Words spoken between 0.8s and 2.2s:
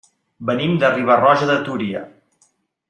de Riba-roja de Túria.